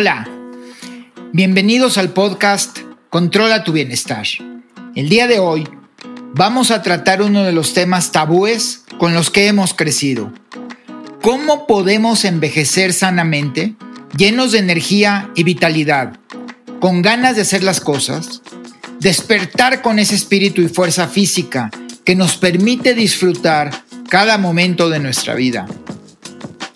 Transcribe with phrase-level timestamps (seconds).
[0.00, 0.28] Hola,
[1.32, 2.78] bienvenidos al podcast
[3.10, 4.24] Controla tu bienestar.
[4.94, 5.68] El día de hoy
[6.34, 10.32] vamos a tratar uno de los temas tabúes con los que hemos crecido.
[11.20, 13.74] ¿Cómo podemos envejecer sanamente,
[14.16, 16.12] llenos de energía y vitalidad,
[16.78, 18.40] con ganas de hacer las cosas,
[19.00, 21.72] despertar con ese espíritu y fuerza física
[22.04, 25.66] que nos permite disfrutar cada momento de nuestra vida?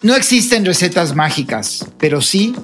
[0.01, 2.57] No existen recetas mágicas, pero sí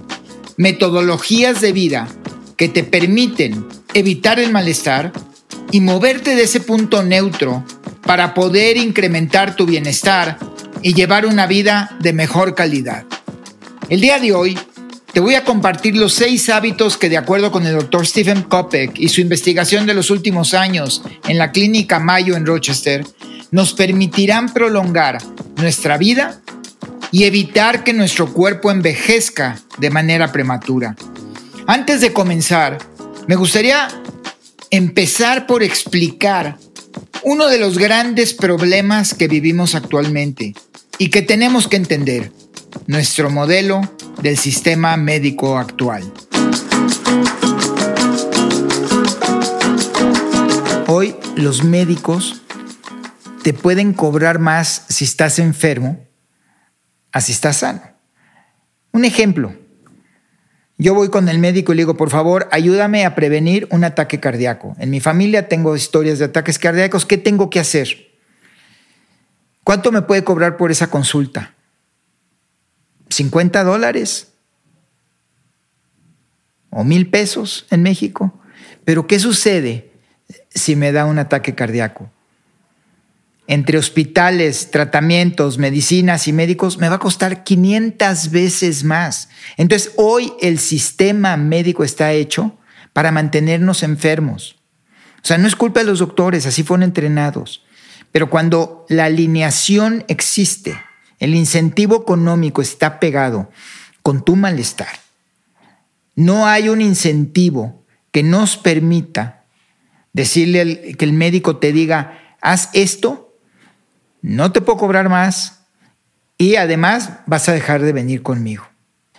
[0.59, 2.09] metodologías de vida
[2.57, 5.13] que te permiten evitar el malestar
[5.71, 7.65] y moverte de ese punto neutro
[8.03, 10.37] para poder incrementar tu bienestar
[10.83, 13.05] y llevar una vida de mejor calidad.
[13.89, 14.59] El día de hoy
[15.13, 18.99] te voy a compartir los seis hábitos que de acuerdo con el doctor Stephen Kopeck
[18.99, 23.07] y su investigación de los últimos años en la clínica Mayo en Rochester,
[23.53, 25.19] nos permitirán prolongar
[25.57, 26.41] nuestra vida
[27.11, 30.97] y evitar que nuestro cuerpo envejezca de manera prematura.
[31.67, 32.79] Antes de comenzar,
[33.27, 33.89] me gustaría
[34.71, 36.59] empezar por explicar
[37.23, 40.55] uno de los grandes problemas que vivimos actualmente
[40.99, 42.33] y que tenemos que entender,
[42.87, 43.81] nuestro modelo
[44.23, 46.13] del sistema médico actual.
[50.87, 52.43] Hoy los médicos
[53.43, 56.08] te pueden cobrar más si estás enfermo
[57.13, 57.83] así está sano.
[58.93, 59.55] Un ejemplo.
[60.77, 64.21] Yo voy con el médico y le digo, por favor, ayúdame a prevenir un ataque
[64.21, 64.77] cardíaco.
[64.79, 67.05] En mi familia tengo historias de ataques cardíacos.
[67.05, 68.09] ¿Qué tengo que hacer?
[69.65, 71.55] ¿Cuánto me puede cobrar por esa consulta?
[73.11, 74.29] ¿50 dólares?
[76.71, 78.41] ¿O mil pesos en México?
[78.85, 79.91] Pero ¿qué sucede
[80.49, 82.11] si me da un ataque cardíaco?
[83.49, 89.31] Entre hospitales, tratamientos, medicinas y médicos, me va a costar 500 veces más.
[89.57, 92.59] Entonces, hoy el sistema médico está hecho
[92.93, 94.57] para mantenernos enfermos.
[95.23, 97.65] O sea, no es culpa de los doctores, así fueron entrenados.
[98.13, 100.79] Pero cuando la alineación existe,
[101.19, 103.51] el incentivo económico está pegado
[104.03, 105.01] con tu malestar,
[106.15, 107.83] no hay un incentivo
[108.13, 109.45] que nos permita
[110.13, 113.28] decirle que el médico te diga, haz esto
[114.23, 115.61] no te puedo cobrar más
[116.37, 118.65] y además vas a dejar de venir conmigo.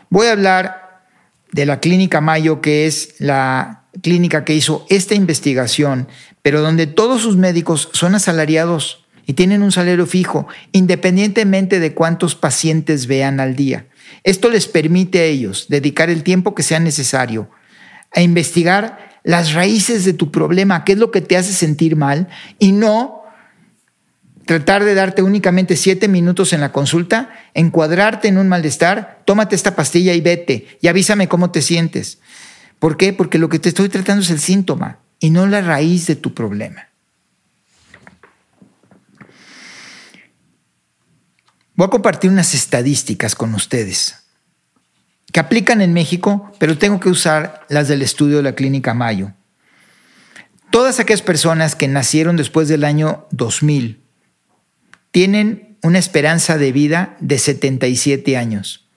[0.10, 1.06] Voy a hablar
[1.52, 6.08] de la clínica Mayo, que es la clínica que hizo esta investigación,
[6.42, 12.36] pero donde todos sus médicos son asalariados y tienen un salario fijo, independientemente de cuántos
[12.36, 13.88] pacientes vean al día.
[14.24, 17.50] Esto les permite a ellos dedicar el tiempo que sea necesario
[18.12, 22.28] a investigar las raíces de tu problema, qué es lo que te hace sentir mal,
[22.58, 23.19] y no
[24.50, 29.76] tratar de darte únicamente siete minutos en la consulta, encuadrarte en un malestar, tómate esta
[29.76, 32.18] pastilla y vete y avísame cómo te sientes.
[32.80, 33.14] ¿Por qué?
[33.14, 36.34] Porque lo que te estoy tratando es el síntoma y no la raíz de tu
[36.34, 36.88] problema.
[41.76, 44.16] Voy a compartir unas estadísticas con ustedes
[45.32, 49.32] que aplican en México, pero tengo que usar las del estudio de la Clínica Mayo.
[50.72, 54.09] Todas aquellas personas que nacieron después del año 2000
[55.12, 58.88] tienen una esperanza de vida de 77 años.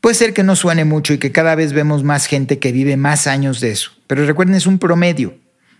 [0.00, 2.96] Puede ser que no suene mucho y que cada vez vemos más gente que vive
[2.96, 5.38] más años de eso, pero recuerden, es un promedio.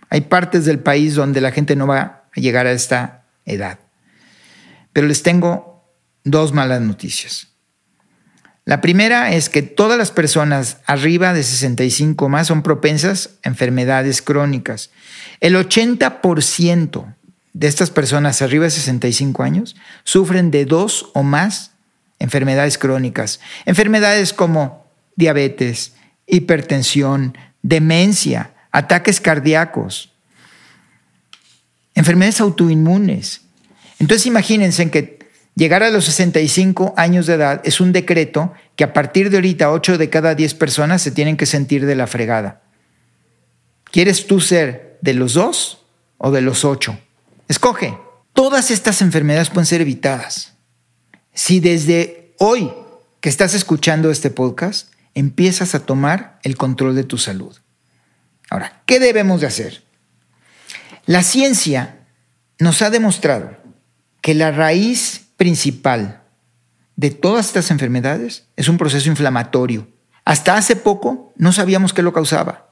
[0.09, 3.79] Hay partes del país donde la gente no va a llegar a esta edad.
[4.91, 5.85] Pero les tengo
[6.23, 7.47] dos malas noticias.
[8.65, 14.21] La primera es que todas las personas arriba de 65 más son propensas a enfermedades
[14.21, 14.91] crónicas.
[15.39, 17.15] El 80%
[17.53, 21.71] de estas personas arriba de 65 años sufren de dos o más
[22.19, 23.39] enfermedades crónicas.
[23.65, 25.93] Enfermedades como diabetes,
[26.27, 30.13] hipertensión, demencia, ataques cardíacos,
[31.95, 33.41] enfermedades autoinmunes.
[33.99, 35.19] Entonces imagínense que
[35.55, 39.71] llegar a los 65 años de edad es un decreto que a partir de ahorita
[39.71, 42.61] 8 de cada 10 personas se tienen que sentir de la fregada.
[43.91, 45.85] ¿Quieres tú ser de los dos
[46.17, 46.99] o de los ocho?
[47.49, 47.97] Escoge.
[48.33, 50.53] Todas estas enfermedades pueden ser evitadas.
[51.33, 52.71] Si desde hoy
[53.21, 57.57] que estás escuchando este podcast empiezas a tomar el control de tu salud.
[58.51, 59.83] Ahora, ¿qué debemos de hacer?
[61.07, 62.05] La ciencia
[62.59, 63.57] nos ha demostrado
[64.21, 66.21] que la raíz principal
[66.97, 69.87] de todas estas enfermedades es un proceso inflamatorio.
[70.23, 72.69] Hasta hace poco no sabíamos qué lo causaba,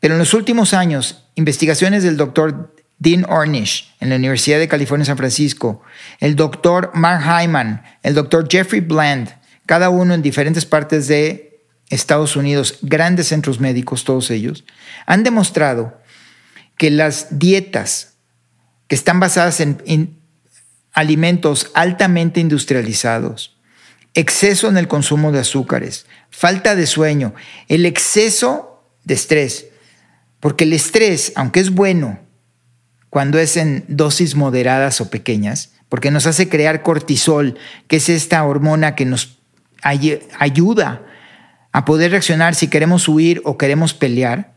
[0.00, 5.04] pero en los últimos años, investigaciones del doctor Dean Ornish en la Universidad de California
[5.04, 5.82] San Francisco,
[6.20, 9.34] el doctor Mark Hyman, el doctor Jeffrey Bland,
[9.66, 11.60] cada uno en diferentes partes de
[11.90, 14.64] Estados Unidos, grandes centros médicos, todos ellos,
[15.06, 16.00] han demostrado
[16.76, 18.14] que las dietas
[18.88, 20.20] que están basadas en,
[20.92, 23.56] alimentos altamente industrializados,
[24.14, 27.34] exceso en el consumo de azúcares, falta de sueño,
[27.68, 29.66] el exceso de estrés,
[30.38, 32.23] porque el estrés, aunque es bueno
[33.14, 37.56] cuando es en dosis moderadas o pequeñas, porque nos hace crear cortisol,
[37.86, 39.38] que es esta hormona que nos
[39.84, 41.00] ayuda
[41.70, 44.54] a poder reaccionar si queremos huir o queremos pelear,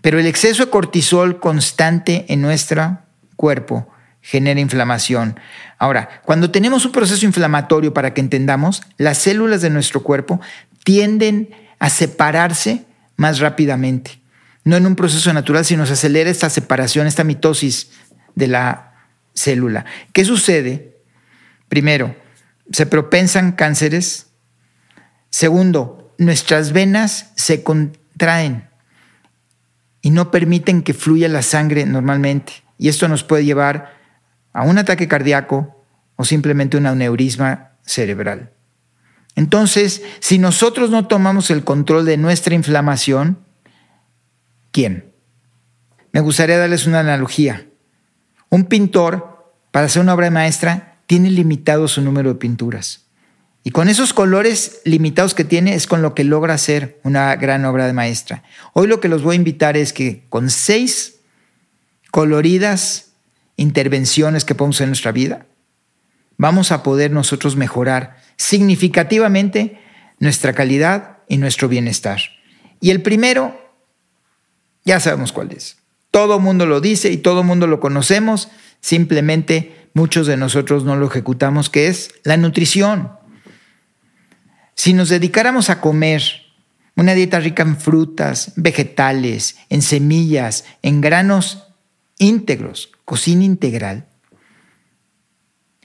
[0.00, 3.00] pero el exceso de cortisol constante en nuestro
[3.36, 3.90] cuerpo
[4.22, 5.38] genera inflamación.
[5.76, 10.40] Ahora, cuando tenemos un proceso inflamatorio, para que entendamos, las células de nuestro cuerpo
[10.82, 14.18] tienden a separarse más rápidamente.
[14.64, 17.90] No en un proceso natural, sino se acelera esta separación, esta mitosis
[18.38, 18.94] de la
[19.34, 19.84] célula.
[20.12, 20.96] ¿Qué sucede?
[21.68, 22.16] Primero,
[22.70, 24.28] se propensan cánceres.
[25.30, 28.68] Segundo, nuestras venas se contraen
[30.00, 32.52] y no permiten que fluya la sangre normalmente.
[32.78, 33.92] Y esto nos puede llevar
[34.52, 35.84] a un ataque cardíaco
[36.16, 38.52] o simplemente un aneurisma cerebral.
[39.34, 43.38] Entonces, si nosotros no tomamos el control de nuestra inflamación,
[44.72, 45.12] ¿quién?
[46.12, 47.67] Me gustaría darles una analogía.
[48.50, 53.06] Un pintor, para hacer una obra maestra, tiene limitado su número de pinturas.
[53.64, 57.64] Y con esos colores limitados que tiene es con lo que logra hacer una gran
[57.64, 58.42] obra de maestra.
[58.72, 61.20] Hoy lo que los voy a invitar es que con seis
[62.10, 63.12] coloridas
[63.56, 65.46] intervenciones que podemos hacer en nuestra vida,
[66.36, 69.80] vamos a poder nosotros mejorar significativamente
[70.20, 72.20] nuestra calidad y nuestro bienestar.
[72.80, 73.74] Y el primero,
[74.84, 75.77] ya sabemos cuál es.
[76.18, 78.48] Todo mundo lo dice y todo mundo lo conocemos,
[78.80, 83.12] simplemente muchos de nosotros no lo ejecutamos, que es la nutrición.
[84.74, 86.24] Si nos dedicáramos a comer
[86.96, 91.68] una dieta rica en frutas, vegetales, en semillas, en granos
[92.18, 94.08] íntegros, cocina integral,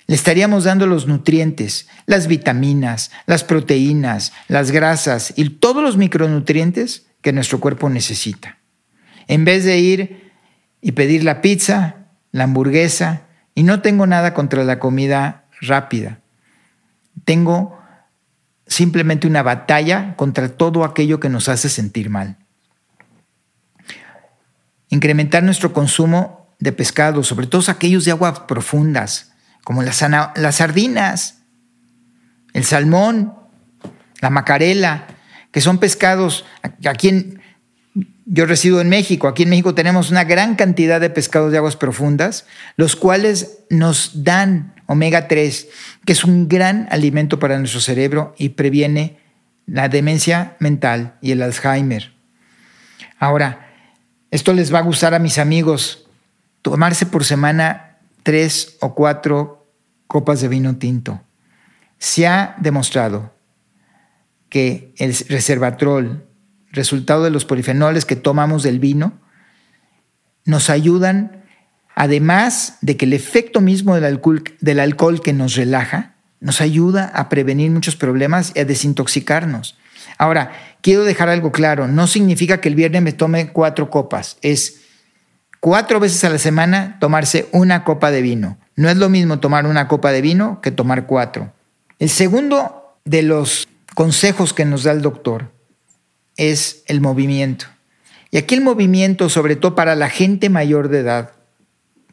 [0.08, 7.06] le estaríamos dando los nutrientes, las vitaminas, las proteínas, las grasas y todos los micronutrientes
[7.22, 8.58] que nuestro cuerpo necesita.
[9.28, 10.23] En vez de ir
[10.84, 11.96] y pedir la pizza,
[12.34, 13.22] la hamburguesa,
[13.56, 16.20] y no tengo nada contra la comida rápida.
[17.24, 17.80] Tengo
[18.68, 22.38] simplemente una batalla contra todo aquello que nos hace sentir mal.
[24.90, 29.32] Incrementar nuestro consumo de pescado, sobre todo aquellos de aguas profundas,
[29.64, 30.02] como las,
[30.36, 31.44] las sardinas,
[32.52, 33.34] el salmón,
[34.20, 35.08] la macarela,
[35.52, 36.46] que son pescados,
[36.86, 37.43] aquí en,
[38.26, 41.76] yo resido en México, aquí en México tenemos una gran cantidad de pescados de aguas
[41.76, 42.46] profundas,
[42.78, 45.68] los cuales nos dan omega 3,
[46.06, 49.20] que es un gran alimento para nuestro cerebro y previene
[49.66, 52.14] la demencia mental y el Alzheimer.
[53.20, 53.70] Ahora,
[54.32, 56.08] esto les va a gustar a mis amigos,
[56.62, 59.68] tomarse por semana tres o cuatro
[60.08, 61.22] copas de vino tinto.
[61.98, 63.34] Se ha demostrado
[64.50, 66.26] que el reservatrol,
[66.74, 69.14] resultado de los polifenoles que tomamos del vino,
[70.44, 71.44] nos ayudan,
[71.96, 77.06] además de que el efecto mismo del alcohol, del alcohol que nos relaja, nos ayuda
[77.14, 79.78] a prevenir muchos problemas y a desintoxicarnos.
[80.18, 80.52] Ahora,
[80.82, 84.82] quiero dejar algo claro, no significa que el viernes me tome cuatro copas, es
[85.62, 88.58] cuatro veces a la semana tomarse una copa de vino.
[88.76, 91.54] No es lo mismo tomar una copa de vino que tomar cuatro.
[92.00, 95.52] El segundo de los consejos que nos da el doctor
[96.38, 97.66] es el movimiento.
[98.32, 101.32] Y aquí el movimiento, sobre todo para la gente mayor de edad,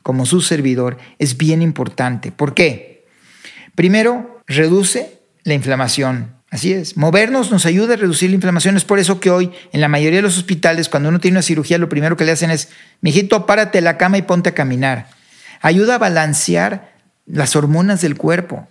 [0.03, 2.33] como su servidor, es bien importante.
[2.33, 3.07] ¿Por qué?
[3.75, 6.35] Primero, reduce la inflamación.
[6.51, 6.97] Así es.
[6.97, 8.77] Movernos nos ayuda a reducir la inflamación.
[8.77, 11.43] Es por eso que hoy, en la mayoría de los hospitales, cuando uno tiene una
[11.43, 12.69] cirugía, lo primero que le hacen es,
[13.01, 15.09] mijito, párate de la cama y ponte a caminar.
[15.63, 16.93] Ayuda a balancear
[17.27, 18.67] las hormonas del cuerpo.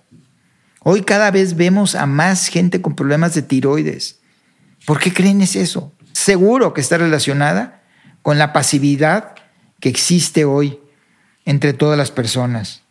[0.82, 4.19] Hoy cada vez vemos a más gente con problemas de tiroides,
[4.90, 5.94] ¿Por qué creen es eso?
[6.14, 7.84] Seguro que está relacionada
[8.24, 9.36] con la pasividad
[9.80, 10.80] que existe hoy
[11.46, 12.82] entre todas las personas.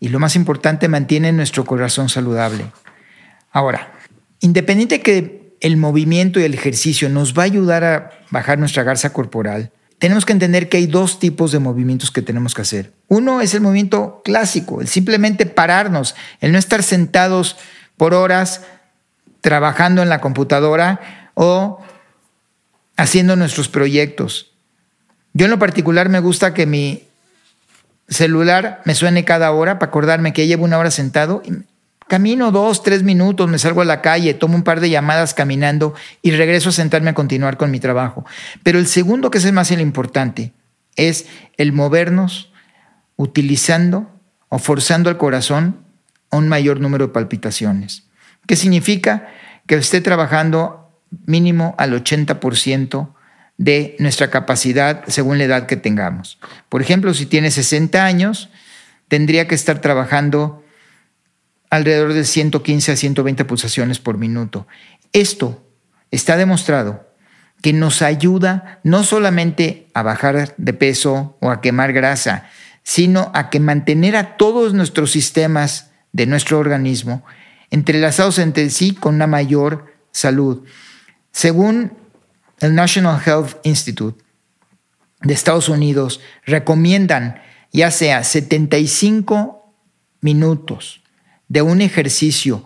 [0.00, 2.66] Y lo más importante, mantiene nuestro corazón saludable.
[3.52, 3.92] Ahora,
[4.40, 9.12] independiente que el movimiento y el ejercicio nos va a ayudar a bajar nuestra garza
[9.12, 9.70] corporal,
[10.00, 12.92] tenemos que entender que hay dos tipos de movimientos que tenemos que hacer.
[13.06, 17.56] Uno es el movimiento clásico, el simplemente pararnos, el no estar sentados
[17.96, 18.62] por horas
[19.40, 21.80] trabajando en la computadora o
[22.96, 24.52] haciendo nuestros proyectos.
[25.32, 27.04] Yo en lo particular me gusta que mi
[28.08, 31.42] celular me suene cada hora para acordarme que llevo una hora sentado
[32.10, 35.94] camino dos, tres minutos, me salgo a la calle, tomo un par de llamadas caminando
[36.22, 38.26] y regreso a sentarme a continuar con mi trabajo.
[38.64, 40.52] Pero el segundo, que es el más importante,
[40.96, 42.50] es el movernos
[43.14, 44.10] utilizando
[44.48, 45.76] o forzando al corazón
[46.32, 48.08] a un mayor número de palpitaciones.
[48.44, 49.28] ¿Qué significa?
[49.68, 50.79] Que esté trabajando
[51.26, 53.10] mínimo al 80%
[53.58, 56.38] de nuestra capacidad según la edad que tengamos.
[56.68, 58.48] Por ejemplo, si tiene 60 años,
[59.08, 60.64] tendría que estar trabajando
[61.68, 64.66] alrededor de 115 a 120 pulsaciones por minuto.
[65.12, 65.62] Esto
[66.10, 67.08] está demostrado
[67.62, 72.48] que nos ayuda no solamente a bajar de peso o a quemar grasa,
[72.82, 77.22] sino a que mantener a todos nuestros sistemas de nuestro organismo
[77.70, 80.64] entrelazados entre sí con una mayor salud.
[81.32, 81.92] Según
[82.60, 84.22] el National Health Institute
[85.22, 89.74] de Estados Unidos, recomiendan ya sea 75
[90.20, 91.02] minutos
[91.48, 92.64] de un ejercicio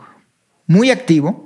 [0.66, 1.44] muy activo,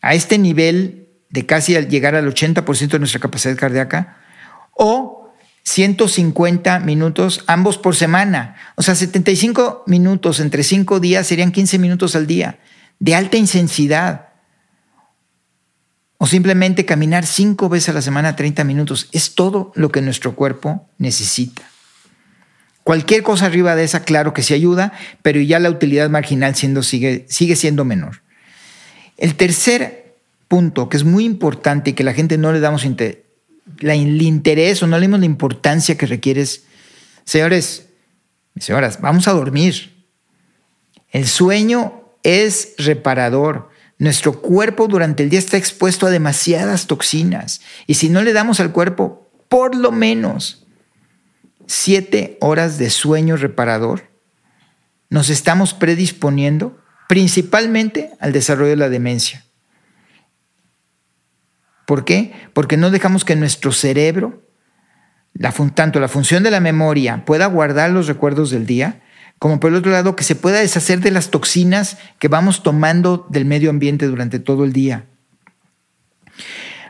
[0.00, 4.18] a este nivel de casi llegar al 80% de nuestra capacidad cardíaca,
[4.72, 5.32] o
[5.62, 8.56] 150 minutos ambos por semana.
[8.74, 12.58] O sea, 75 minutos entre 5 días serían 15 minutos al día
[12.98, 14.31] de alta intensidad.
[16.22, 19.08] O simplemente caminar 5 veces a la semana 30 minutos.
[19.10, 21.62] Es todo lo que nuestro cuerpo necesita.
[22.84, 26.84] Cualquier cosa arriba de esa, claro que sí ayuda, pero ya la utilidad marginal siendo,
[26.84, 28.22] sigue, sigue siendo menor.
[29.16, 30.14] El tercer
[30.46, 32.86] punto, que es muy importante y que la gente no le damos
[33.80, 36.44] la, el interés o no le damos la importancia que requiere
[37.24, 37.88] señores,
[38.60, 39.92] señoras, vamos a dormir.
[41.10, 43.71] El sueño es reparador.
[43.98, 48.60] Nuestro cuerpo durante el día está expuesto a demasiadas toxinas y si no le damos
[48.60, 50.66] al cuerpo por lo menos
[51.66, 54.10] siete horas de sueño reparador,
[55.08, 59.44] nos estamos predisponiendo principalmente al desarrollo de la demencia.
[61.86, 62.32] ¿Por qué?
[62.54, 64.42] Porque no dejamos que nuestro cerebro,
[65.74, 69.02] tanto la función de la memoria, pueda guardar los recuerdos del día,
[69.42, 73.26] como por el otro lado que se pueda deshacer de las toxinas que vamos tomando
[73.28, 75.06] del medio ambiente durante todo el día.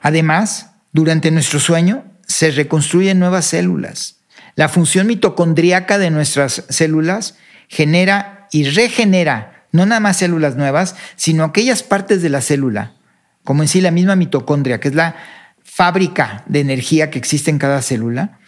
[0.02, 4.16] Además, durante nuestro sueño se reconstruyen nuevas células,
[4.54, 11.44] la función mitocondriaca de nuestras células genera y regenera no nada más células nuevas, sino
[11.44, 12.96] aquellas partes de la célula,
[13.44, 15.16] como en sí la misma mitocondria, que es la
[15.64, 18.40] fábrica de energía que existe en cada célula.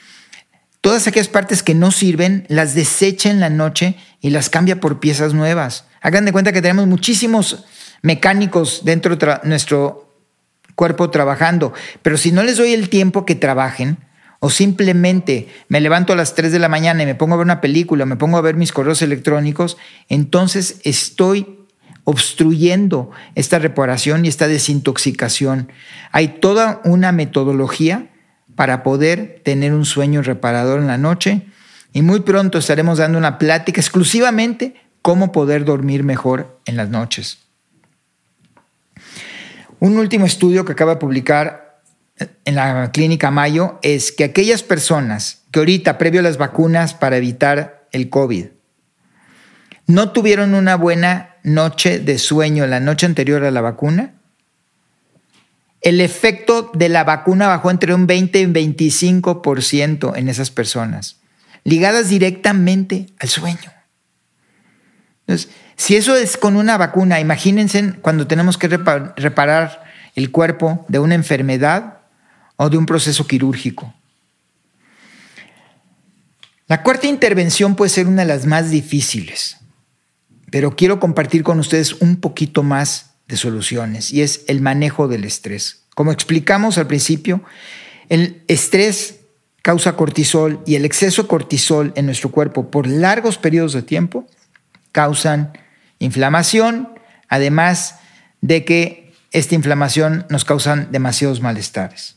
[0.85, 5.01] Todas aquellas partes que no sirven las desecha en la noche y las cambia por
[5.01, 5.87] piezas nuevas.
[6.03, 7.65] Hagan de cuenta que tenemos muchísimos
[8.03, 10.15] mecánicos dentro de nuestro
[10.75, 11.73] cuerpo trabajando,
[12.03, 13.97] pero si no les doy el tiempo que trabajen,
[14.41, 17.47] o simplemente me levanto a las 3 de la mañana y me pongo a ver
[17.47, 19.79] una película, me pongo a ver mis correos electrónicos,
[20.11, 21.61] entonces estoy
[22.05, 25.73] obstruyendo esta reparación y esta desintoxicación.
[26.13, 28.11] Hay toda una metodología
[28.57, 31.43] para poder tener un sueño reparador en la noche
[31.93, 37.39] y muy pronto estaremos dando una plática exclusivamente cómo poder dormir mejor en las noches.
[39.81, 41.83] Un último estudio que acaba de publicar
[42.45, 47.17] en la clínica Mayo es que aquellas personas que ahorita, previo a las vacunas para
[47.17, 48.47] evitar el COVID,
[49.87, 54.14] no tuvieron una buena noche de sueño la noche anterior a la vacuna,
[55.85, 61.21] el efecto de la vacuna bajó entre un 20 y un 25% en esas personas,
[61.63, 63.71] ligadas directamente al sueño.
[65.21, 71.01] Entonces, si eso es con una vacuna, imagínense cuando tenemos que reparar el cuerpo de
[71.01, 71.99] una enfermedad
[72.57, 73.93] o de un proceso quirúrgico.
[76.67, 79.59] La cuarta intervención puede ser una de las más difíciles,
[80.51, 85.25] pero quiero compartir con ustedes un poquito más de soluciones y es el manejo del
[85.25, 85.83] estrés.
[85.95, 87.43] Como explicamos al principio,
[88.09, 89.21] el estrés
[89.63, 94.27] causa cortisol y el exceso de cortisol en nuestro cuerpo por largos periodos de tiempo
[94.93, 95.57] causan
[95.99, 96.91] inflamación,
[97.29, 97.97] además
[98.41, 102.17] de que esta inflamación nos causa demasiados malestares.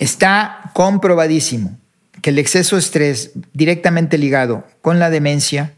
[0.00, 1.78] Está comprobadísimo
[2.22, 5.74] que el exceso de estrés directamente ligado con la demencia,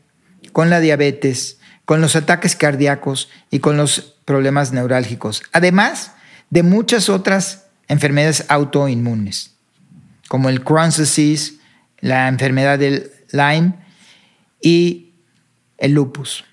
[0.52, 6.12] con la diabetes, con los ataques cardíacos y con los problemas neurálgicos, además
[6.50, 9.54] de muchas otras enfermedades autoinmunes,
[10.28, 11.54] como el Crohn's disease,
[12.00, 13.74] la enfermedad del Lyme
[14.60, 15.12] y
[15.78, 16.44] el lupus.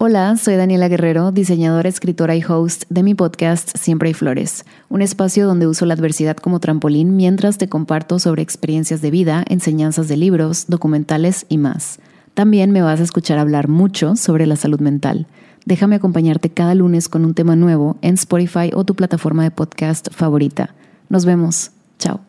[0.00, 5.02] Hola, soy Daniela Guerrero, diseñadora, escritora y host de mi podcast Siempre hay Flores, un
[5.02, 10.06] espacio donde uso la adversidad como trampolín mientras te comparto sobre experiencias de vida, enseñanzas
[10.06, 11.98] de libros, documentales y más.
[12.38, 15.26] También me vas a escuchar hablar mucho sobre la salud mental.
[15.64, 20.06] Déjame acompañarte cada lunes con un tema nuevo en Spotify o tu plataforma de podcast
[20.12, 20.72] favorita.
[21.08, 21.72] Nos vemos.
[21.98, 22.20] Chao.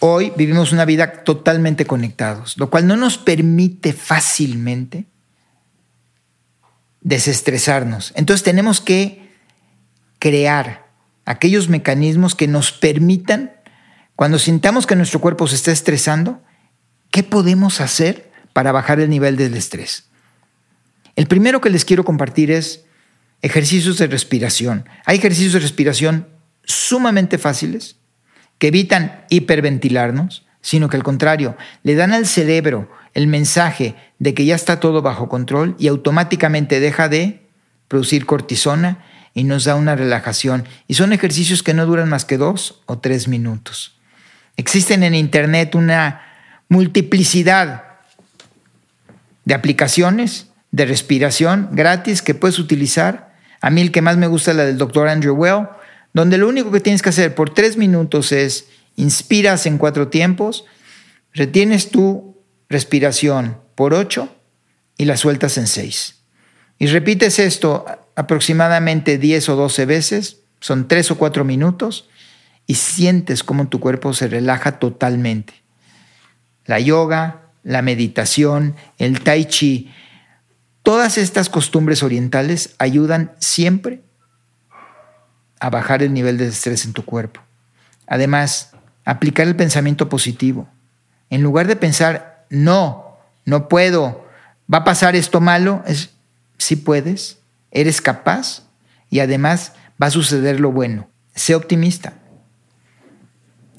[0.00, 5.06] Hoy vivimos una vida totalmente conectados, lo cual no nos permite fácilmente
[7.02, 8.12] desestresarnos.
[8.16, 9.32] Entonces tenemos que
[10.18, 10.88] crear
[11.24, 13.52] aquellos mecanismos que nos permitan,
[14.16, 16.40] cuando sintamos que nuestro cuerpo se está estresando,
[17.14, 20.06] ¿qué podemos hacer para bajar el nivel del estrés?
[21.14, 22.86] El primero que les quiero compartir es
[23.40, 24.88] ejercicios de respiración.
[25.04, 26.26] Hay ejercicios de respiración
[26.64, 27.98] sumamente fáciles
[28.58, 34.44] que evitan hiperventilarnos, sino que al contrario, le dan al cerebro el mensaje de que
[34.44, 37.46] ya está todo bajo control y automáticamente deja de
[37.86, 39.04] producir cortisona
[39.34, 40.64] y nos da una relajación.
[40.88, 44.00] Y son ejercicios que no duran más que dos o tres minutos.
[44.56, 46.33] Existen en Internet una
[46.68, 47.84] multiplicidad
[49.44, 53.34] de aplicaciones de respiración gratis que puedes utilizar.
[53.60, 55.68] A mí el que más me gusta es la del doctor Andrew Well,
[56.12, 58.66] donde lo único que tienes que hacer por tres minutos es
[58.96, 60.64] inspiras en cuatro tiempos,
[61.32, 62.36] retienes tu
[62.68, 64.34] respiración por ocho
[64.96, 66.16] y la sueltas en seis.
[66.78, 67.84] Y repites esto
[68.16, 72.08] aproximadamente 10 o 12 veces, son tres o cuatro minutos,
[72.66, 75.63] y sientes cómo tu cuerpo se relaja totalmente.
[76.66, 79.92] La yoga, la meditación, el tai chi,
[80.82, 84.02] todas estas costumbres orientales ayudan siempre
[85.60, 87.40] a bajar el nivel de estrés en tu cuerpo.
[88.06, 88.72] Además,
[89.04, 90.68] aplicar el pensamiento positivo.
[91.30, 93.16] En lugar de pensar, no,
[93.46, 94.26] no puedo,
[94.72, 96.10] va a pasar esto malo, es,
[96.58, 97.38] sí puedes,
[97.70, 98.62] eres capaz
[99.10, 101.08] y además va a suceder lo bueno.
[101.34, 102.14] Sé optimista.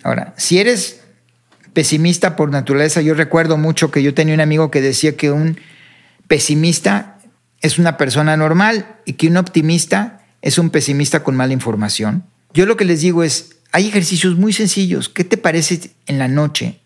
[0.04, 1.05] Ahora, si eres
[1.76, 5.60] pesimista por naturaleza, yo recuerdo mucho que yo tenía un amigo que decía que un
[6.28, 7.20] pesimista
[7.62, 12.24] es una persona normal y que un optimista es un pesimista con mala información.
[12.54, 15.10] Yo lo que les digo es, hay ejercicios muy sencillos.
[15.10, 16.80] ¿Qué te parece en la noche?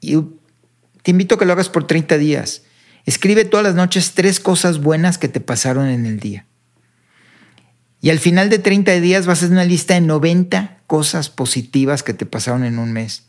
[0.00, 0.16] Y
[1.02, 2.62] te invito a que lo hagas por 30 días.
[3.06, 6.44] Escribe todas las noches tres cosas buenas que te pasaron en el día.
[8.00, 12.02] Y al final de 30 días vas a hacer una lista de 90 cosas positivas
[12.02, 13.27] que te pasaron en un mes.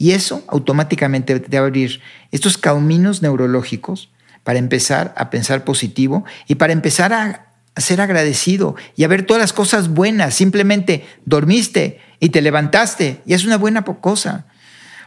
[0.00, 2.00] Y eso automáticamente te va a abrir
[2.32, 4.08] estos caminos neurológicos
[4.44, 9.42] para empezar a pensar positivo y para empezar a ser agradecido y a ver todas
[9.42, 10.32] las cosas buenas.
[10.32, 14.46] Simplemente dormiste y te levantaste y es una buena cosa.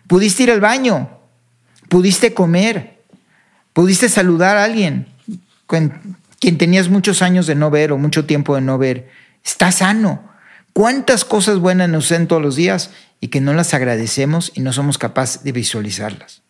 [0.05, 1.09] Pudiste ir al baño,
[1.89, 2.99] pudiste comer,
[3.73, 5.07] pudiste saludar a alguien
[5.65, 9.09] con quien tenías muchos años de no ver o mucho tiempo de no ver.
[9.43, 10.31] Está sano.
[10.71, 12.91] ¿Cuántas cosas buenas nos hacen todos los días
[13.23, 16.41] y que no las agradecemos y no somos capaces de visualizarlas?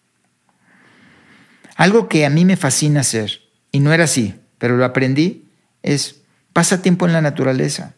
[1.76, 5.52] Algo que a mí me fascina hacer, y no era así, pero lo aprendí,
[5.84, 7.94] es pasa tiempo en la naturaleza.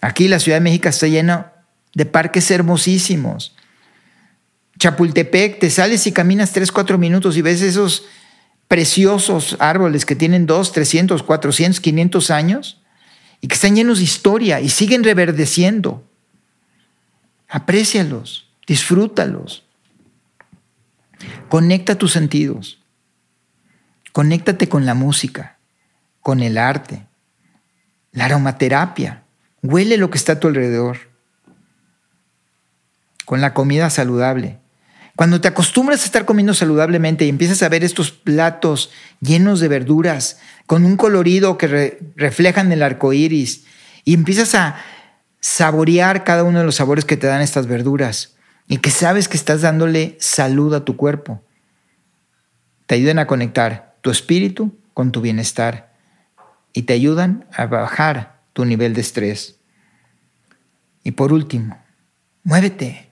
[0.00, 1.52] Aquí la Ciudad de México está llena
[1.94, 3.54] de parques hermosísimos.
[4.80, 8.04] Chapultepec, te sales y caminas 3, 4 minutos y ves esos
[8.66, 12.82] preciosos árboles que tienen 2, 300, 400, 500 años
[13.40, 16.08] y que están llenos de historia y siguen reverdeciendo.
[17.52, 19.64] Aprécialos, disfrútalos.
[21.48, 22.80] Conecta tus sentidos.
[24.12, 25.58] Conéctate con la música
[26.22, 27.04] con el arte,
[28.12, 29.24] la aromaterapia.
[29.62, 31.10] Huele lo que está a tu alrededor.
[33.24, 34.58] Con la comida saludable.
[35.16, 39.68] Cuando te acostumbras a estar comiendo saludablemente y empiezas a ver estos platos llenos de
[39.68, 43.64] verduras, con un colorido que reflejan el arco iris,
[44.04, 44.76] y empiezas a
[45.42, 49.36] saborear cada uno de los sabores que te dan estas verduras, y que sabes que
[49.36, 51.42] estás dándole salud a tu cuerpo,
[52.86, 55.92] te ayudan a conectar tu espíritu con tu bienestar
[56.72, 59.56] y te ayudan a bajar tu nivel de estrés.
[61.02, 61.76] Y por último,
[62.44, 63.10] muévete,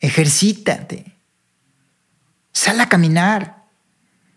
[0.00, 1.14] ejercítate,
[2.52, 3.64] sal a caminar.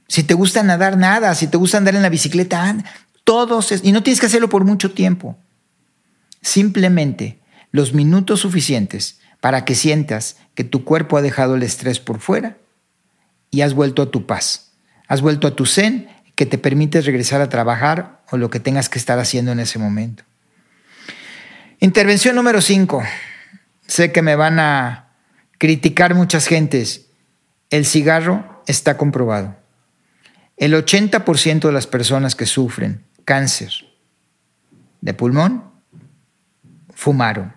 [0.08, 1.34] Si te gusta nadar, nada.
[1.34, 2.78] Si te gusta andar en la bicicleta,
[3.24, 5.38] Todos, y no tienes que hacerlo por mucho tiempo.
[6.44, 7.40] Simplemente
[7.72, 12.58] los minutos suficientes para que sientas que tu cuerpo ha dejado el estrés por fuera
[13.50, 14.74] y has vuelto a tu paz.
[15.08, 18.90] Has vuelto a tu zen que te permites regresar a trabajar o lo que tengas
[18.90, 20.24] que estar haciendo en ese momento.
[21.80, 23.04] Intervención número 5.
[23.88, 25.10] Sé que me van a
[25.58, 27.08] criticar muchas gentes.
[27.70, 29.58] El cigarro está comprobado.
[30.58, 33.72] El 80% de las personas que sufren cáncer
[35.02, 35.73] de pulmón
[37.04, 37.54] fumaron.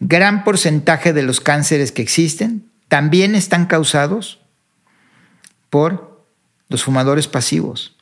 [0.00, 4.40] gran porcentaje de los cánceres que existen también están causados
[5.68, 6.26] por
[6.68, 7.96] los fumadores pasivos.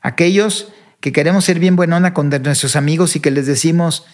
[0.00, 4.06] Aquellos que queremos ser bien buenona con nuestros amigos y que les decimos,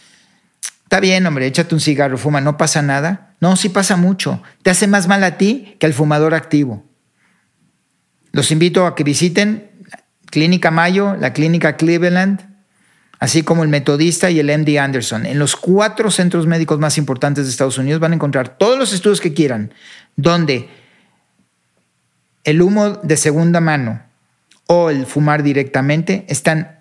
[0.84, 3.36] está bien, hombre, échate un cigarro, fuma, no pasa nada.
[3.40, 4.42] No, sí pasa mucho.
[4.62, 6.84] Te hace más mal a ti que al fumador activo.
[8.32, 9.70] Los invito a que visiten
[10.26, 12.57] Clínica Mayo, la Clínica Cleveland,
[13.18, 15.26] así como el Metodista y el MD Anderson.
[15.26, 18.92] En los cuatro centros médicos más importantes de Estados Unidos van a encontrar todos los
[18.92, 19.74] estudios que quieran,
[20.16, 20.68] donde
[22.44, 24.02] el humo de segunda mano
[24.66, 26.78] o el fumar directamente están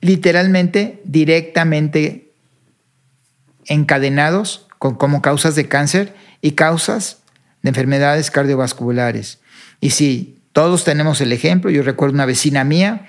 [0.00, 2.32] literalmente, directamente
[3.66, 7.18] encadenados como causas de cáncer y causas
[7.62, 9.40] de enfermedades cardiovasculares.
[9.80, 13.06] Y si todos tenemos el ejemplo, yo recuerdo una vecina mía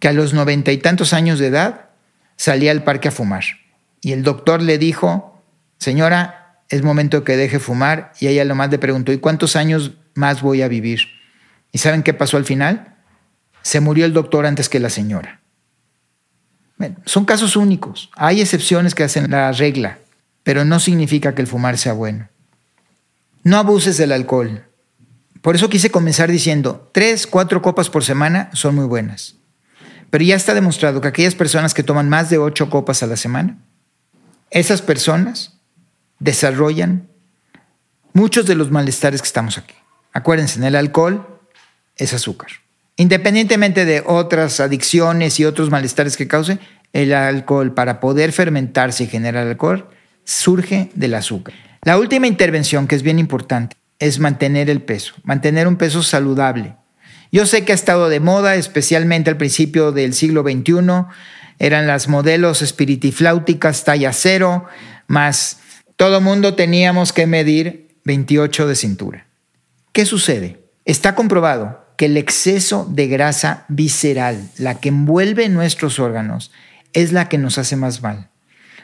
[0.00, 1.91] que a los noventa y tantos años de edad
[2.36, 3.44] salía al parque a fumar.
[4.00, 5.42] Y el doctor le dijo,
[5.78, 8.12] señora, es momento que deje fumar.
[8.18, 11.00] Y ella lo más le preguntó, ¿y cuántos años más voy a vivir?
[11.70, 12.96] ¿Y saben qué pasó al final?
[13.62, 15.40] Se murió el doctor antes que la señora.
[17.04, 18.10] son casos únicos.
[18.16, 19.98] Hay excepciones que hacen la regla,
[20.42, 22.28] pero no significa que el fumar sea bueno.
[23.44, 24.64] No abuses del alcohol.
[25.42, 29.36] Por eso quise comenzar diciendo, tres, cuatro copas por semana son muy buenas.
[30.12, 33.16] Pero ya está demostrado que aquellas personas que toman más de ocho copas a la
[33.16, 33.56] semana,
[34.50, 35.58] esas personas
[36.18, 37.08] desarrollan
[38.12, 39.74] muchos de los malestares que estamos aquí.
[40.12, 41.40] Acuérdense, en el alcohol
[41.96, 42.50] es azúcar.
[42.96, 46.58] Independientemente de otras adicciones y otros malestares que cause,
[46.92, 49.88] el alcohol para poder fermentarse y generar alcohol
[50.24, 51.54] surge del azúcar.
[51.84, 56.76] La última intervención, que es bien importante, es mantener el peso, mantener un peso saludable.
[57.32, 61.06] Yo sé que ha estado de moda, especialmente al principio del siglo XXI.
[61.58, 64.66] Eran las modelos espiritifláuticas talla cero,
[65.06, 65.60] más
[65.96, 69.26] todo mundo teníamos que medir 28 de cintura.
[69.92, 70.60] ¿Qué sucede?
[70.84, 76.50] Está comprobado que el exceso de grasa visceral, la que envuelve nuestros órganos,
[76.92, 78.28] es la que nos hace más mal.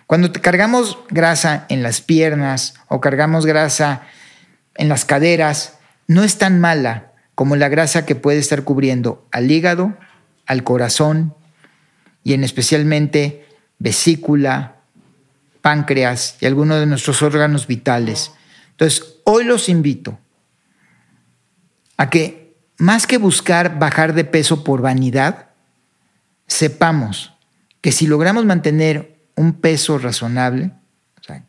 [0.06, 4.06] Cuando cargamos grasa en las piernas o cargamos grasa
[4.76, 5.74] en las caderas,
[6.06, 7.08] no es tan mala
[7.38, 9.96] como la grasa que puede estar cubriendo al hígado,
[10.44, 11.36] al corazón
[12.24, 13.46] y en especialmente
[13.78, 14.80] vesícula,
[15.60, 18.32] páncreas y algunos de nuestros órganos vitales.
[18.72, 20.18] Entonces, hoy los invito
[21.96, 25.50] a que más que buscar bajar de peso por vanidad,
[26.48, 27.34] sepamos
[27.80, 30.72] que si logramos mantener un peso razonable,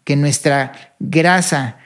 [0.03, 1.77] que nuestra grasa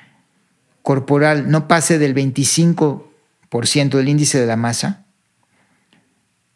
[0.82, 3.13] corporal no pase del 25
[3.62, 5.06] del índice de la masa,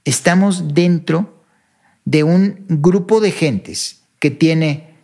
[0.04, 1.44] estamos dentro
[2.06, 4.96] de un grupo de gentes que tiene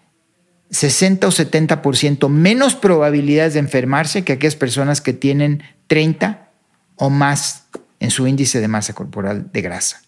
[0.72, 6.50] 60 o 70% menos probabilidades de enfermarse que aquellas personas que tienen 30
[6.96, 7.68] o más
[8.00, 10.02] en su índice de masa corporal de grasa.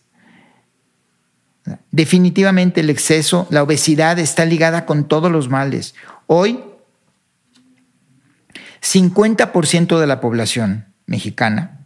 [1.92, 5.96] Definitivamente el exceso, la obesidad está ligada con todos los males.
[6.28, 6.64] Hoy,
[8.82, 11.86] 50% de la población mexicana,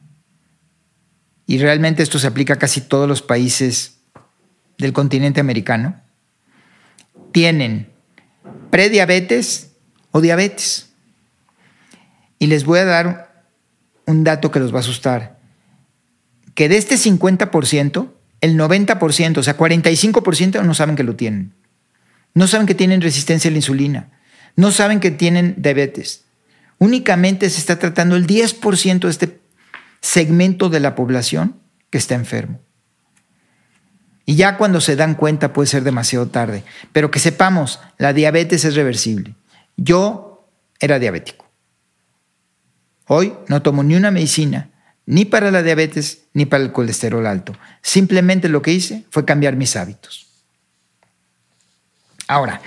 [1.46, 3.98] y realmente esto se aplica a casi todos los países
[4.78, 6.00] del continente americano,
[7.32, 7.90] tienen
[8.70, 9.72] prediabetes
[10.12, 10.90] o diabetes.
[12.38, 13.46] Y les voy a dar
[14.06, 15.40] un dato que los va a asustar,
[16.56, 21.54] que de este 50%, el 90%, o sea, 45% no saben que lo tienen.
[22.34, 24.12] No saben que tienen resistencia a la insulina.
[24.56, 26.26] No saben que tienen diabetes.
[26.80, 29.42] Únicamente se está tratando el 10% de este
[30.02, 32.60] segmento de la población que está enfermo.
[34.26, 36.64] Y ya cuando se dan cuenta puede ser demasiado tarde.
[36.92, 39.36] Pero que sepamos, la diabetes es reversible.
[39.76, 40.48] Yo
[40.80, 41.50] era diabético.
[43.08, 44.70] Hoy no tomo ni una medicina,
[45.08, 47.54] ni para la diabetes, ni para el colesterol alto.
[47.82, 50.28] Simplemente lo que hice fue cambiar mis hábitos.
[52.28, 52.62] Ahora,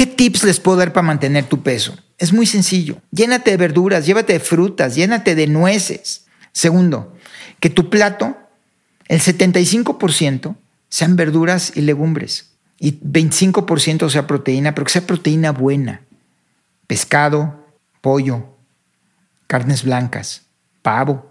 [0.00, 1.94] ¿qué tips les puedo dar para mantener tu peso?
[2.16, 3.02] Es muy sencillo.
[3.10, 6.24] Llénate de verduras, llévate de frutas, llénate de nueces.
[6.52, 7.14] Segundo,
[7.60, 8.34] que tu plato,
[9.08, 10.56] el 75%
[10.88, 16.00] sean verduras y legumbres y 25% sea proteína, pero que sea proteína buena.
[16.86, 17.62] Pescado,
[18.00, 18.46] pollo,
[19.48, 20.46] carnes blancas,
[20.80, 21.30] pavo.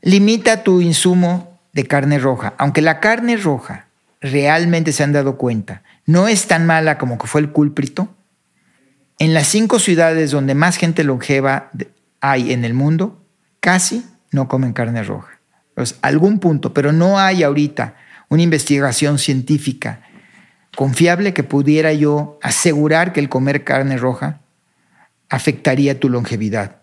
[0.00, 3.88] Limita tu insumo de carne roja, aunque la carne roja
[4.22, 8.08] realmente se han dado cuenta, no es tan mala como que fue el culprito.
[9.18, 11.70] En las cinco ciudades donde más gente longeva
[12.20, 13.22] hay en el mundo,
[13.60, 15.40] casi no comen carne roja.
[15.74, 17.96] Pues algún punto, pero no hay ahorita
[18.28, 20.02] una investigación científica
[20.76, 24.40] confiable que pudiera yo asegurar que el comer carne roja
[25.28, 26.76] afectaría tu longevidad.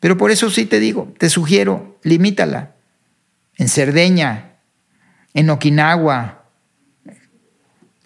[0.00, 2.74] Pero por eso sí te digo, te sugiero, limítala.
[3.56, 4.56] En Cerdeña,
[5.32, 6.41] en Okinawa,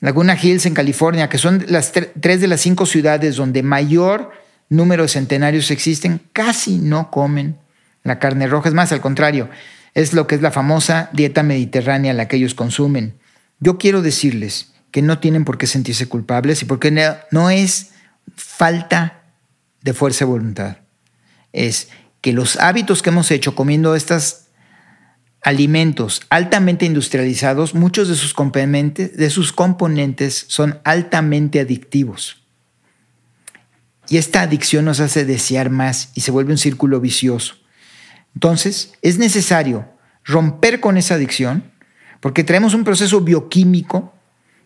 [0.07, 4.31] Laguna Hills en California, que son las tres de las cinco ciudades donde mayor
[4.69, 7.59] número de centenarios existen, casi no comen
[8.05, 8.69] la carne roja.
[8.69, 9.51] Es más, al contrario,
[9.95, 13.19] es lo que es la famosa dieta mediterránea la que ellos consumen.
[13.59, 16.93] Yo quiero decirles que no tienen por qué sentirse culpables y porque
[17.33, 17.91] no es
[18.37, 19.25] falta
[19.83, 20.77] de fuerza de voluntad.
[21.53, 21.89] Es
[22.21, 24.46] que los hábitos que hemos hecho comiendo estos
[25.47, 32.43] alimentos altamente industrializados, muchos de sus componentes, son altamente adictivos.
[34.09, 37.55] Y esta adicción nos hace desear más y se vuelve un círculo vicioso.
[38.35, 39.89] Entonces, es necesario
[40.25, 41.71] romper con esa adicción
[42.19, 44.13] porque traemos un proceso bioquímico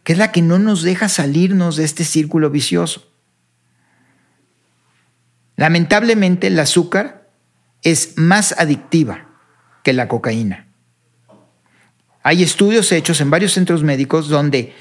[0.02, 3.06] que es la que no nos deja salirnos de este círculo vicioso.
[5.56, 7.28] Lamentablemente, el azúcar
[7.82, 9.26] es más adictiva
[9.84, 10.69] que la cocaína.
[12.22, 14.74] Hay estudios hechos en varios centros médicos donde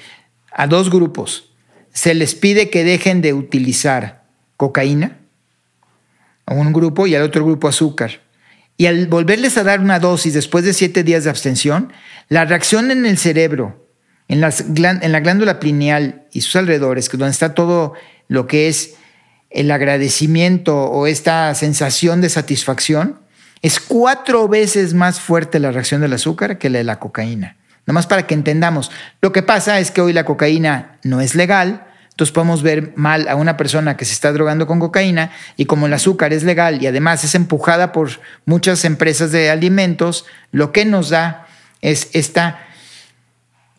[0.51, 1.51] a dos grupos
[1.93, 4.23] se les pide que dejen de utilizar
[4.57, 5.17] cocaína,
[6.45, 8.21] a un grupo y al otro grupo azúcar.
[8.75, 11.93] Y al volverles a dar una dosis después de siete días de abstención,
[12.27, 13.87] la reacción en el cerebro,
[14.27, 17.93] en, en la glándula pineal y sus alrededores, donde está todo
[18.27, 18.95] lo que es
[19.49, 23.19] el agradecimiento o esta sensación de satisfacción,
[23.61, 27.57] es cuatro veces más fuerte la reacción del azúcar que la de la cocaína.
[27.85, 28.91] Nomás para que entendamos.
[29.21, 33.27] Lo que pasa es que hoy la cocaína no es legal, entonces podemos ver mal
[33.29, 36.83] a una persona que se está drogando con cocaína y como el azúcar es legal
[36.83, 38.09] y además es empujada por
[38.45, 41.47] muchas empresas de alimentos, lo que nos da
[41.81, 42.59] es esta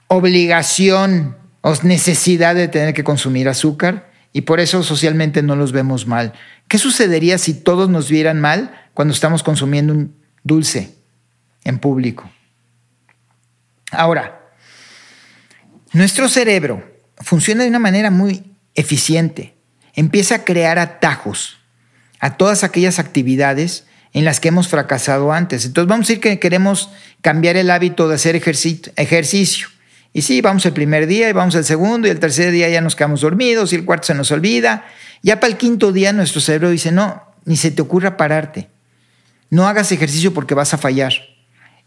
[0.09, 6.07] obligación o necesidad de tener que consumir azúcar y por eso socialmente no los vemos
[6.07, 6.33] mal.
[6.67, 10.95] ¿Qué sucedería si todos nos vieran mal cuando estamos consumiendo un dulce
[11.65, 12.31] en público?
[13.91, 14.41] Ahora,
[15.93, 16.85] nuestro cerebro
[17.19, 19.55] funciona de una manera muy eficiente.
[19.95, 21.59] Empieza a crear atajos
[22.21, 25.65] a todas aquellas actividades en las que hemos fracasado antes.
[25.65, 29.69] Entonces vamos a decir que queremos cambiar el hábito de hacer ejercicio.
[30.13, 32.81] Y sí, vamos el primer día y vamos el segundo y el tercer día ya
[32.81, 34.85] nos quedamos dormidos y el cuarto se nos olvida.
[35.23, 38.69] Ya para el quinto día nuestro cerebro dice, no, ni se te ocurra pararte.
[39.51, 41.13] No hagas ejercicio porque vas a fallar.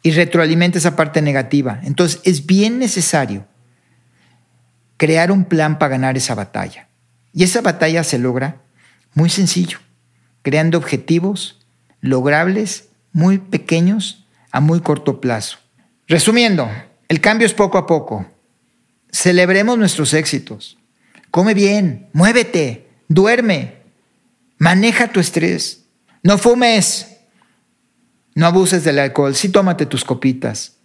[0.01, 1.79] Y retroalimenta esa parte negativa.
[1.83, 3.47] Entonces es bien necesario
[4.97, 6.87] crear un plan para ganar esa batalla.
[7.33, 8.61] Y esa batalla se logra
[9.13, 9.79] muy sencillo,
[10.41, 11.65] creando objetivos
[12.01, 15.57] logrables, muy pequeños, a muy corto plazo.
[16.07, 16.69] Resumiendo,
[17.07, 18.25] el cambio es poco a poco.
[19.11, 20.77] Celebremos nuestros éxitos.
[21.31, 23.75] Come bien, muévete, duerme,
[24.57, 25.85] maneja tu estrés.
[26.21, 27.12] No fumes,
[28.35, 30.77] no abuses del alcohol, sí tómate tus copitas.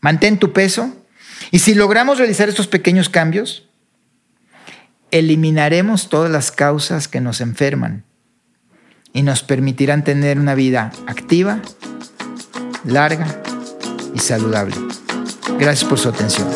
[0.00, 0.94] Mantén tu peso
[1.50, 3.68] y si logramos realizar estos pequeños cambios,
[5.10, 8.04] eliminaremos todas las causas que nos enferman
[9.12, 11.62] y nos permitirán tener una vida activa,
[12.84, 13.40] larga
[14.14, 14.76] y saludable.
[15.58, 16.48] Gracias por su atención.